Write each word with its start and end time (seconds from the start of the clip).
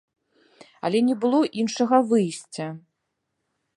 Але 0.87 0.99
не 1.09 1.15
было 1.25 1.41
іншага 1.65 1.97
выйсця. 2.13 2.67